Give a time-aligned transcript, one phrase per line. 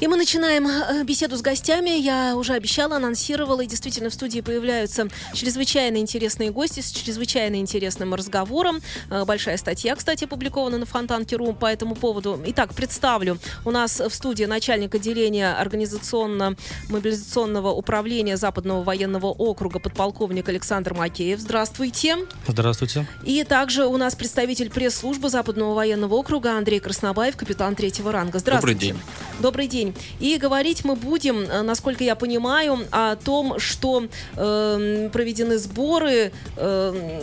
[0.00, 1.90] И мы начинаем э, беседу с гостями.
[1.90, 8.14] Я уже обещала, анонсировала, и действительно в студии появляются чрезвычайно интересные гости с чрезвычайно интересным
[8.14, 8.80] разговором.
[9.10, 12.40] Э, большая статья, кстати, опубликована на Фонтанке.ру по этому поводу.
[12.46, 13.36] Итак, представлю.
[13.66, 21.40] У нас в студии начальник отделения организационно-мобилизационного управления Западного военного округа подполковник Александр Макеев.
[21.40, 22.16] Здравствуйте.
[22.48, 23.06] Здравствуйте.
[23.24, 28.38] И также у нас представитель пресс-службы Западного военного округа Андрей Краснобаев, капитан третьего ранга.
[28.38, 28.62] Здравствуйте.
[28.62, 28.96] Добрый день.
[29.40, 29.89] Добрый день.
[30.18, 34.04] И говорить мы будем, э, насколько я понимаю, о том, что
[34.36, 36.32] э, проведены сборы.
[36.56, 37.20] Э,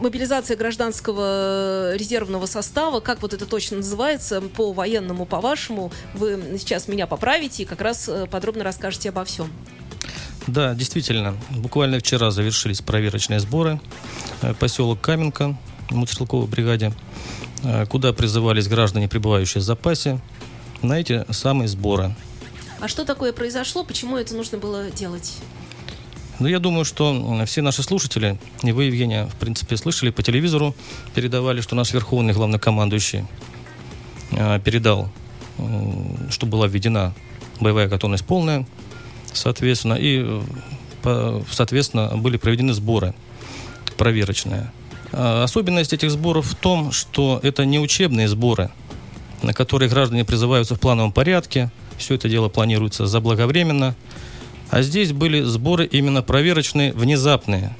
[0.00, 7.06] мобилизация гражданского резервного состава, как вот это точно называется, по военному, по-вашему, вы сейчас меня
[7.06, 9.50] поправите и как раз э, подробно расскажете обо всем.
[10.46, 13.80] Да, действительно, буквально вчера завершились проверочные сборы.
[14.42, 15.56] Э, поселок Каменка,
[15.90, 16.92] мотострелковой бригаде,
[17.88, 20.20] куда призывались граждане, пребывающие в запасе,
[20.86, 22.14] на эти самые сборы.
[22.80, 23.84] А что такое произошло?
[23.84, 25.34] Почему это нужно было делать?
[26.38, 30.74] Ну, я думаю, что все наши слушатели, и вы, Евгения, в принципе, слышали по телевизору,
[31.14, 33.24] передавали, что наш верховный главнокомандующий
[34.32, 35.10] э, передал,
[36.28, 37.14] что была введена
[37.58, 38.66] боевая готовность полная,
[39.32, 40.42] соответственно, и,
[41.50, 43.14] соответственно, были проведены сборы
[43.96, 44.70] проверочные.
[45.12, 48.70] А особенность этих сборов в том, что это не учебные сборы–
[49.42, 51.70] на которые граждане призываются в плановом порядке.
[51.98, 53.94] Все это дело планируется заблаговременно.
[54.70, 57.76] А здесь были сборы именно проверочные, внезапные,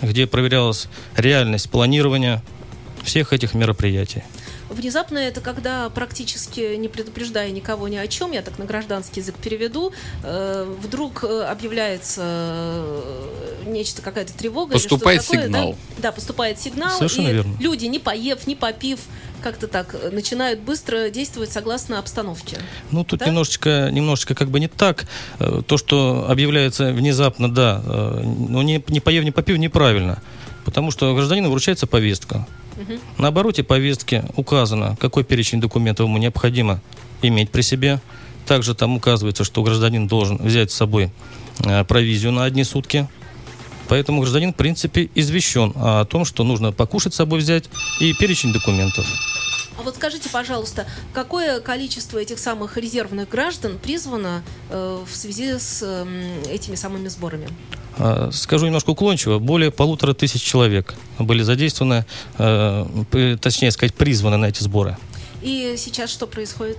[0.00, 2.42] где проверялась реальность планирования
[3.02, 4.22] всех этих мероприятий.
[4.72, 9.36] Внезапно это когда практически не предупреждая никого ни о чем, я так на гражданский язык
[9.36, 9.92] переведу,
[10.22, 14.72] э, вдруг э, объявляется э, нечто, какая-то тревога.
[14.72, 15.76] Поступает или такое, сигнал.
[15.96, 16.02] Да?
[16.02, 16.96] да, поступает сигнал.
[16.96, 17.56] Совершенно и верно.
[17.60, 19.00] люди, не поев, не попив,
[19.42, 22.58] как-то так начинают быстро действовать согласно обстановке.
[22.90, 23.26] Ну, тут Да?
[23.26, 25.06] немножечко, немножечко как бы не так.
[25.38, 30.22] Э, То, что объявляется внезапно, да, э, но не, не поев, не попив, неправильно.
[30.64, 32.46] Потому что гражданину вручается повестка.
[33.18, 36.80] На обороте повестки указано, какой перечень документов ему необходимо
[37.22, 38.00] иметь при себе.
[38.46, 41.10] Также там указывается, что гражданин должен взять с собой
[41.64, 43.08] э, провизию на одни сутки.
[43.88, 47.64] Поэтому гражданин, в принципе, извещен о том, что нужно покушать с собой взять
[48.00, 49.06] и перечень документов.
[49.78, 55.82] А вот скажите, пожалуйста, какое количество этих самых резервных граждан призвано э, в связи с
[55.82, 57.48] эм, этими самыми сборами?
[57.96, 62.04] А, Скажу немножко уклончиво, более полутора тысяч человек были задействованы,
[62.38, 64.96] э, точнее сказать, призваны на эти сборы.
[65.42, 66.78] И сейчас что происходит?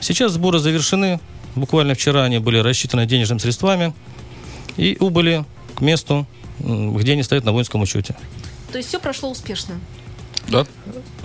[0.00, 1.20] Сейчас сборы завершены.
[1.56, 3.94] Буквально вчера они были рассчитаны денежными средствами
[4.76, 5.44] и убыли
[5.74, 6.26] к месту,
[6.58, 8.16] где они стоят на воинском учете.
[8.70, 9.80] То есть все прошло успешно.
[10.48, 10.66] Да?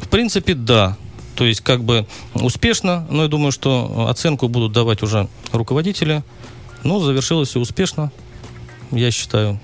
[0.01, 0.97] В принципе, да.
[1.39, 6.21] То есть как бы успешно, но я думаю, что оценку будут давать уже руководители.
[6.83, 8.11] Но завершилось все успешно,
[8.91, 9.57] я считаю.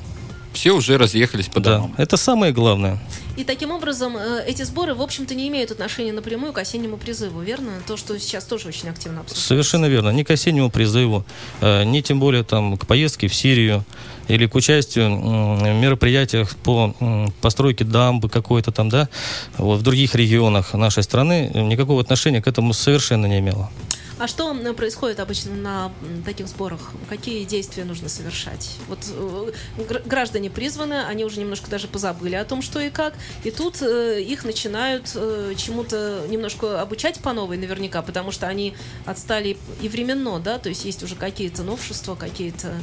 [0.53, 1.93] Все уже разъехались по Да, домам.
[1.97, 2.97] это самое главное.
[3.35, 7.41] И таким образом э, эти сборы, в общем-то, не имеют отношения напрямую к осеннему призыву,
[7.41, 7.71] верно?
[7.85, 9.47] То, что сейчас тоже очень активно обсуждается.
[9.47, 10.09] Совершенно верно.
[10.09, 11.25] Ни к осеннему призыву,
[11.59, 13.83] э, ни тем более там, к поездке в Сирию
[14.27, 16.95] или к участию в мероприятиях по
[17.41, 19.09] постройке дамбы какой-то там, да,
[19.57, 23.69] вот, в других регионах нашей страны э, никакого отношения к этому совершенно не имело.
[24.17, 25.91] А что м, происходит обычно на
[26.25, 26.91] таких сборах?
[27.09, 28.77] Какие действия нужно совершать?
[28.87, 33.13] Вот э, гр- граждане призваны, они уже немножко даже позабыли о том, что и как,
[33.43, 38.73] и тут э, их начинают э, чему-то немножко обучать по новой наверняка, потому что они
[39.05, 42.73] отстали и временно, да, то есть есть уже какие-то новшества, какие-то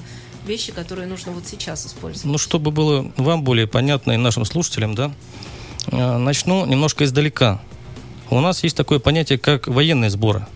[0.47, 2.25] вещи, которые нужно вот сейчас использовать.
[2.31, 5.11] Ну, чтобы было вам более понятно и нашим слушателям, да,
[5.87, 7.63] э, начну немножко издалека.
[8.29, 10.47] У нас есть такое понятие, как военные сборы,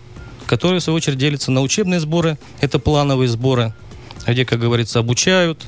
[0.47, 3.73] которые, в свою очередь, делятся на учебные сборы, это плановые сборы,
[4.25, 5.61] где, как говорится, обучают,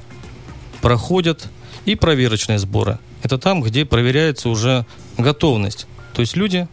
[0.81, 1.49] проходят,
[1.85, 2.99] и проверочные сборы.
[3.23, 4.85] Это там, где проверяется уже
[5.17, 5.87] готовность.
[6.13, 6.67] То есть люди,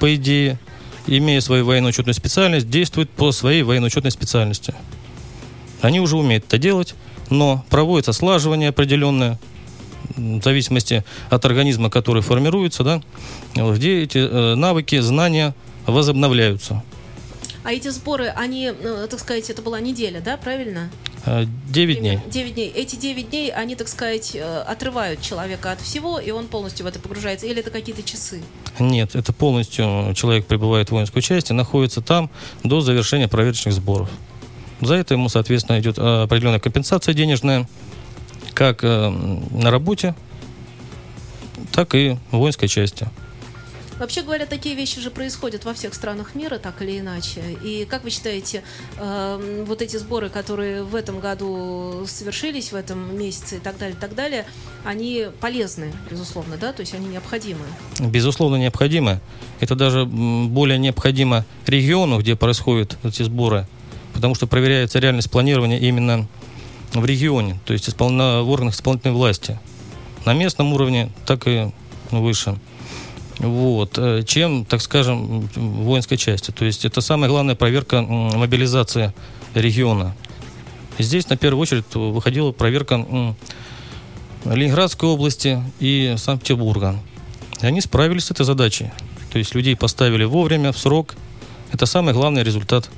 [0.00, 0.58] по идее,
[1.06, 4.74] имея свою военно-учетную специальность, действуют по своей военно-учетной специальности.
[5.80, 6.94] Они уже умеют это делать,
[7.30, 9.38] но проводится слаживание определенное,
[10.16, 13.02] в зависимости от организма, который формируется, да,
[13.54, 15.54] где эти э, навыки, знания
[15.86, 16.82] возобновляются.
[17.68, 20.88] А эти сборы, они, э, так сказать, это была неделя, да, правильно?
[21.26, 22.18] Э, Девять дней.
[22.26, 22.72] 9 дней.
[22.74, 26.88] Эти 9 дней, они, так сказать, э, отрывают человека от всего, и он полностью в
[26.88, 27.46] это погружается.
[27.46, 28.40] Или это какие-то часы?
[28.78, 32.30] Нет, это полностью человек прибывает в воинскую часть и находится там
[32.64, 34.08] до завершения проверочных сборов.
[34.80, 37.68] За это ему, соответственно, идет определенная компенсация денежная,
[38.54, 40.14] как на работе,
[41.72, 43.08] так и в воинской части.
[43.98, 47.42] Вообще говоря, такие вещи же происходят во всех странах мира, так или иначе.
[47.64, 48.62] И как вы считаете,
[48.96, 53.96] э, вот эти сборы, которые в этом году совершились, в этом месяце и так далее,
[53.96, 54.46] и так далее,
[54.84, 56.72] они полезны, безусловно, да?
[56.72, 57.64] То есть они необходимы?
[57.98, 59.20] Безусловно, необходимо.
[59.60, 63.66] Это даже более необходимо региону, где происходят эти сборы,
[64.14, 66.28] потому что проверяется реальность планирования именно
[66.92, 69.58] в регионе, то есть испол- на- в органах исполнительной власти.
[70.24, 71.72] На местном уровне, так и
[72.10, 72.56] выше.
[73.38, 73.98] Вот.
[73.98, 76.50] э, Чем, так скажем, воинской части.
[76.50, 79.12] То есть это самая главная проверка мобилизации
[79.54, 80.14] региона.
[80.98, 83.34] Здесь, на первую очередь, выходила проверка
[84.44, 86.96] Ленинградской области и Санкт-Петербурга.
[87.62, 88.90] И они справились с этой задачей.
[89.32, 91.14] То есть людей поставили вовремя, в срок.
[91.72, 92.88] Это самый главный результат.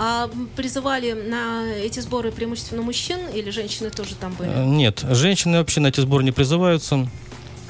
[0.00, 4.48] А призывали на эти сборы преимущественно мужчин или женщины тоже там были?
[4.50, 7.08] Э, Нет, женщины вообще на эти сборы не призываются.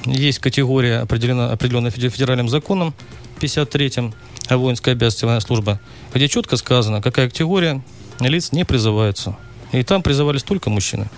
[0.04, 2.94] Есть категория, определена, определенная феде- федеральным законом
[3.40, 4.14] 53-м
[4.48, 5.78] о воинской обязанности военной службы,
[6.14, 7.82] где четко сказано, какая категория
[8.20, 9.36] лиц не призывается.
[9.72, 11.08] И там призывались только мужчины.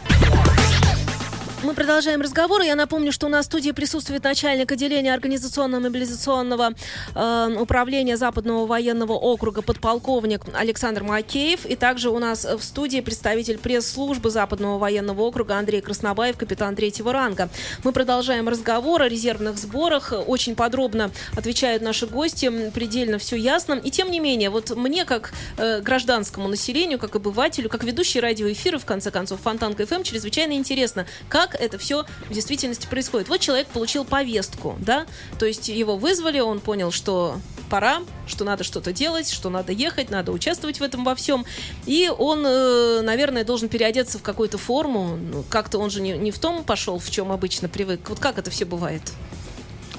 [1.62, 2.62] Мы продолжаем разговор.
[2.62, 6.72] Я напомню, что у нас в студии присутствует начальник отделения организационно-мобилизационного
[7.14, 11.66] э, управления Западного военного округа подполковник Александр Макеев.
[11.66, 17.12] И также у нас в студии представитель пресс-службы Западного военного округа Андрей Краснобаев, капитан третьего
[17.12, 17.50] ранга.
[17.84, 20.14] Мы продолжаем разговор о резервных сборах.
[20.26, 23.74] Очень подробно отвечают наши гости, предельно все ясно.
[23.74, 28.78] И тем не менее, вот мне, как э, гражданскому населению, как обывателю, как ведущей радиоэфира,
[28.78, 33.28] в конце концов, Фонтанка ФМ, чрезвычайно интересно, как это все в действительности происходит.
[33.28, 35.06] Вот человек получил повестку, да,
[35.38, 37.36] то есть его вызвали, он понял, что
[37.70, 41.46] пора, что надо что-то делать, что надо ехать, надо участвовать в этом во всем.
[41.86, 45.16] И он, э, наверное, должен переодеться в какую-то форму.
[45.16, 48.08] Ну, как-то он же не, не в том пошел, в чем обычно привык.
[48.08, 49.02] Вот как это все бывает?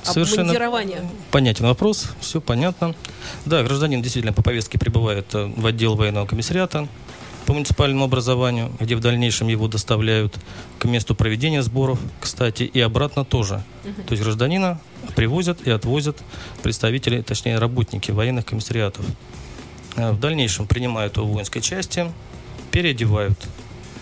[0.06, 1.08] Обмундирование.
[1.32, 2.96] понятен вопрос, все понятно.
[3.46, 6.88] Да, гражданин действительно по повестке прибывает э, в отдел военного комиссариата
[7.46, 10.38] по муниципальному образованию, где в дальнейшем его доставляют
[10.80, 13.64] к месту проведения сборов, кстати, и обратно тоже.
[14.08, 14.80] То есть гражданина
[15.16, 16.18] привозят и отвозят
[16.64, 19.06] представители, точнее работники военных комиссариатов.
[19.96, 22.12] Э, В дальнейшем принимают его в воинской части,
[22.72, 23.38] переодевают.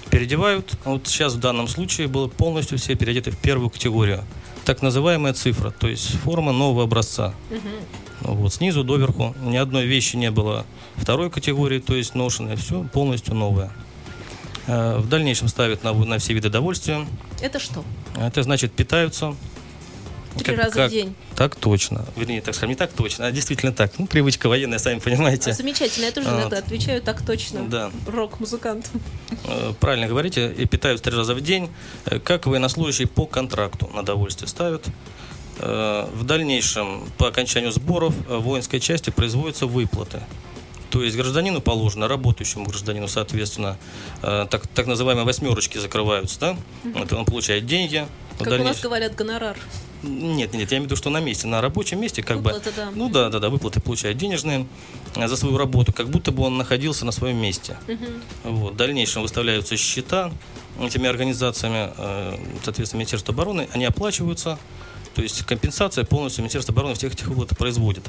[0.09, 4.23] Переодевают, вот сейчас в данном случае было полностью все переодеты в первую категорию.
[4.69, 7.33] Так называемая цифра, то есть форма нового образца.
[8.21, 10.63] Ну Вот, снизу доверху ни одной вещи не было
[10.95, 13.71] второй категории, то есть ношенное, все полностью новое.
[14.67, 17.07] Э, В дальнейшем ставят на, на все виды довольствия.
[17.41, 17.83] Это что?
[18.15, 19.35] Это значит питаются.
[20.37, 21.15] Три Как- раза как- в день.
[21.35, 22.05] Так точно.
[22.15, 23.91] Вернее, так скажем, не так точно, а действительно так.
[23.97, 25.53] Ну, привычка военная, сами понимаете.
[25.53, 26.39] Замечательно, я тоже Вот.
[26.39, 27.67] иногда отвечаю так точно.
[27.67, 27.91] Да.
[28.07, 28.89] Рок-музыкант.
[29.45, 31.69] Э, Правильно говорите, и питаются три раза в день,
[32.05, 34.85] э, как военнослужащие по контракту на довольствие ставят.
[35.57, 40.21] Э, В дальнейшем, по окончанию сборов, в воинской части производятся выплаты.
[40.89, 43.77] То есть гражданину положено, работающему гражданину, соответственно,
[44.21, 46.57] э, так, так называемые восьмерочки закрываются, да?
[46.83, 48.07] Вот он получает деньги.
[48.39, 49.57] Как у нас говорят, гонорар.
[50.01, 52.75] Нет, нет, я имею в виду, что на месте, на рабочем месте, как Выплаты, бы.
[52.75, 52.91] да.
[52.95, 54.65] Ну да, да, да, выплаты получает денежные
[55.15, 57.77] э, за свою работу, как будто бы он находился на своем месте.
[58.43, 58.73] Вот.
[58.73, 60.31] В дальнейшем выставляются счета
[60.81, 64.57] этими организациями, э, соответственно, Министерство обороны, они оплачиваются,
[65.15, 68.05] то есть компенсация полностью Министерство обороны всех этих выплат производит.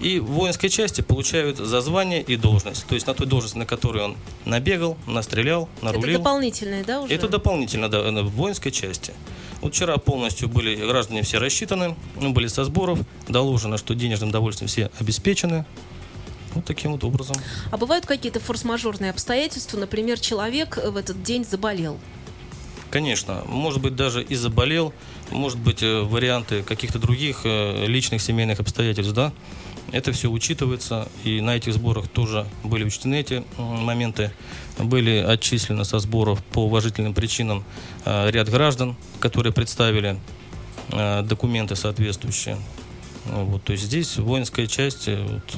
[0.00, 2.86] И в воинской части получают за звание и должность.
[2.86, 4.16] То есть на той должности, на которой он
[4.46, 6.14] набегал, настрелял, нарулил.
[6.14, 7.14] Это дополнительные, да, уже?
[7.14, 9.12] Это дополнительно, да, в воинской части.
[9.60, 14.68] Вот вчера полностью были граждане все рассчитаны, ну, были со сборов, доложено, что денежным довольствием
[14.68, 15.64] все обеспечены.
[16.54, 17.36] Вот таким вот образом.
[17.70, 19.78] А бывают какие-то форс-мажорные обстоятельства?
[19.78, 21.98] Например, человек в этот день заболел.
[22.90, 24.92] Конечно, может быть, даже и заболел,
[25.30, 29.32] может быть, э, варианты каких-то других э, личных семейных обстоятельств, да.
[29.92, 34.30] Это все учитывается, и на этих сборах тоже были учтены эти моменты.
[34.78, 37.64] Были отчислены со сборов по уважительным причинам
[38.04, 40.18] э, ряд граждан, которые представили
[40.92, 42.56] э, документы соответствующие.
[43.26, 45.56] Вот, то есть здесь воинская часть э, вот,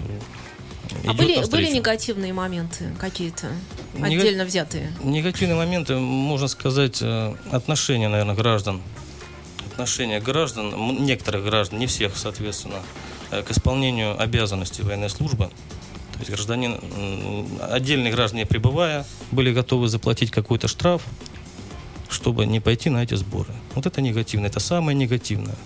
[1.06, 1.50] А были, навстречу.
[1.50, 3.48] были негативные моменты какие-то,
[3.94, 4.92] Нега- отдельно взятые?
[5.04, 7.02] Негативные моменты, можно сказать,
[7.50, 8.80] отношения, наверное, граждан.
[9.70, 12.80] Отношения граждан, некоторых граждан, не всех, соответственно,
[13.46, 15.50] к исполнению обязанностей военной службы.
[16.12, 16.78] То есть гражданин,
[17.60, 21.02] отдельные граждане прибывая, были готовы заплатить какой-то штраф,
[22.08, 23.52] чтобы не пойти на эти сборы.
[23.74, 25.56] Вот это негативно, это самое негативное.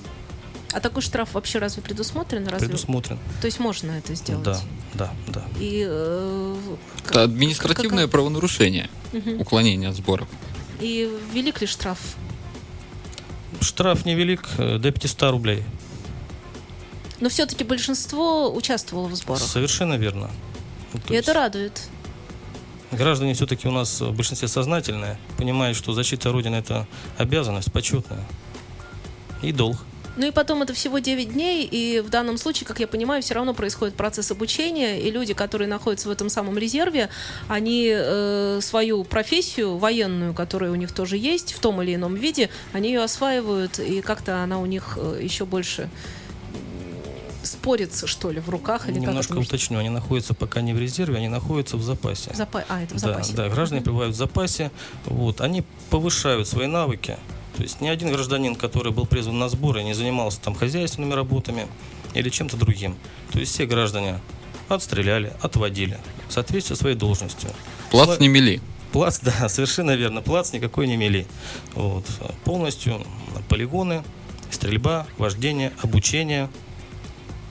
[0.72, 2.46] А такой штраф вообще разве предусмотрен?
[2.46, 2.68] Разве...
[2.68, 3.18] Предусмотрен.
[3.40, 4.44] То есть можно это сделать?
[4.44, 4.60] Да,
[4.94, 5.44] да, да.
[5.58, 6.56] И, э,
[7.08, 8.12] это административное как...
[8.12, 9.40] правонарушение, угу.
[9.40, 10.28] уклонение от сборов.
[10.80, 11.98] И велик ли штраф?
[13.60, 15.62] Штраф невелик, э, до 500 рублей.
[17.20, 19.42] Но все-таки большинство участвовало в сборах.
[19.42, 20.30] Совершенно верно.
[20.92, 21.88] Ну, И это радует.
[22.92, 26.86] Граждане все-таки у нас в большинстве сознательные, понимают, что защита Родины– это
[27.18, 28.24] обязанность почетная
[29.42, 29.76] и долг.
[30.16, 33.34] Ну и потом это всего 9 дней, и в данном случае, как я понимаю, все
[33.34, 37.10] равно происходит процесс обучения, и люди, которые находятся в этом самом резерве,
[37.48, 42.48] они э, свою профессию военную, которая у них тоже есть, в том или ином виде,
[42.72, 45.90] они ее осваивают, и как-то она у них э, еще больше
[47.46, 48.88] спорится, что ли, в руках?
[48.88, 52.30] Или Немножко как уточню, они находятся пока не в резерве, они находятся в запасе.
[52.32, 52.64] В запа...
[52.68, 53.34] А, это в запасе.
[53.34, 54.70] Да, да граждане пребывают в запасе,
[55.06, 57.16] вот, они повышают свои навыки,
[57.56, 61.66] то есть ни один гражданин, который был призван на сборы, не занимался там хозяйственными работами
[62.14, 62.96] или чем-то другим.
[63.32, 64.20] То есть все граждане
[64.68, 65.98] отстреляли, отводили
[66.28, 67.50] в соответствии со своей должностью.
[67.90, 68.16] Плац Сла...
[68.18, 68.60] не мели.
[68.92, 70.20] Плац, да, совершенно верно.
[70.20, 71.26] Плац никакой не мели.
[71.74, 72.04] Вот.
[72.44, 73.06] Полностью
[73.48, 74.04] полигоны,
[74.50, 76.50] стрельба, вождение, обучение–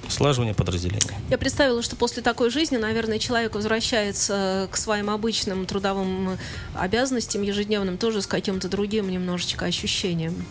[0.09, 1.19] слаживание подразделения.
[1.29, 6.37] Я представила, что после такой жизни, наверное, человек возвращается к своим обычным трудовым
[6.73, 10.45] обязанностям ежедневным тоже с каким-то другим немножечко ощущением.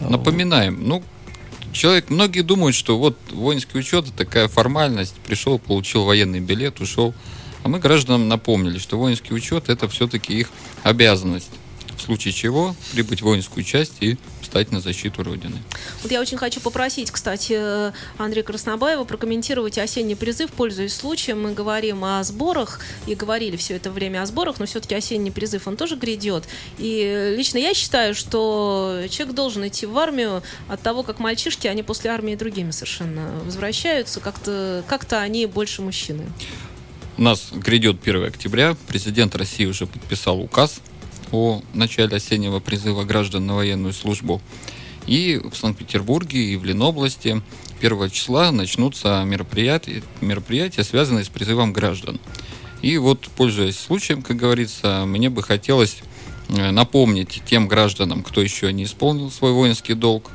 [0.00, 1.02] Напоминаем, ну,
[1.72, 7.14] человек, многие думают, что вот воинский учет это такая формальность, пришел, получил военный билет, ушел.
[7.62, 10.50] А мы гражданам напомнили, что воинский учет это все-таки их
[10.82, 11.50] обязанность
[11.96, 15.56] в случае чего прибыть в воинскую часть и встать на защиту Родины.
[16.02, 21.42] Вот я очень хочу попросить, кстати, Андрея Краснобаева прокомментировать осенний призыв, пользуясь случаем.
[21.42, 25.66] Мы говорим о сборах и говорили все это время о сборах, но все-таки осенний призыв,
[25.66, 26.44] он тоже грядет.
[26.78, 31.82] И лично я считаю, что человек должен идти в армию от того, как мальчишки, они
[31.82, 36.24] после армии другими совершенно возвращаются, как-то как они больше мужчины.
[37.16, 38.76] У нас грядет 1 октября.
[38.88, 40.80] Президент России уже подписал указ
[41.34, 44.40] о начале осеннего призыва граждан на военную службу.
[45.06, 47.42] И в Санкт-Петербурге и в Ленобласти
[47.80, 52.20] 1 числа начнутся мероприятия, мероприятия, связанные с призывом граждан.
[52.82, 55.98] И вот, пользуясь случаем, как говорится, мне бы хотелось
[56.48, 60.30] э, напомнить тем гражданам, кто еще не исполнил свой воинский долг,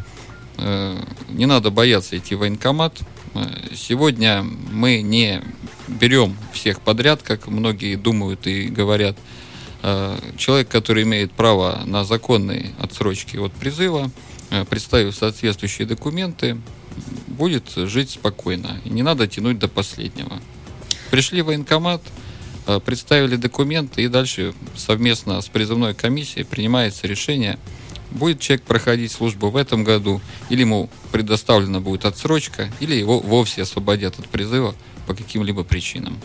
[0.58, 0.98] э,
[1.30, 3.00] не надо бояться идти в военкомат.
[3.36, 5.42] Э, сегодня мы не
[5.88, 9.18] берем всех подряд, как многие думают и говорят–
[10.38, 14.12] человек, который имеет право на законные отсрочки от призыва,
[14.50, 16.58] э, представив соответствующие документы,
[17.28, 18.82] будет жить спокойно.
[18.84, 20.40] И не надо тянуть до последнего.
[21.12, 22.02] Пришли в военкомат,
[22.68, 27.58] э, представили документы, и дальше совместно с призывной комиссией принимается решение,
[28.12, 30.20] будет человек проходить службу в этом году,
[30.50, 34.76] или ему предоставлена будет отсрочка, или его вовсе освободят от призыва
[35.08, 36.20] по каким-либо причинам.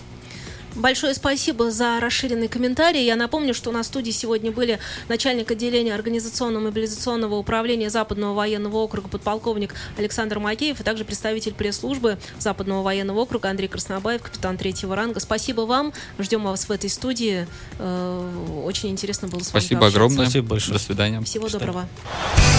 [0.75, 3.05] Большое спасибо за расширенный комментарий.
[3.05, 9.09] Я напомню, что на студии сегодня были начальник отделения организационного мобилизационного управления Западного военного округа
[9.09, 15.21] подполковник Александр Макеев, и также представитель пресс-службы Западного военного округа Андрей Краснобаев, капитан третьего ранга.
[15.21, 15.93] Спасибо вам.
[16.19, 17.47] Ждем вас в этой студии.
[17.79, 20.27] Э, очень интересно было с вами Спасибо огромное.
[20.27, 20.79] Спасибо большое.
[20.79, 21.21] До свидания.
[21.23, 21.89] Всего До доброго.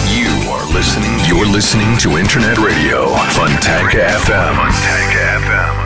[0.08, 4.56] You are listening, you're listening to Internet Radio, Funtank FM.
[4.56, 5.85] Funtank FM.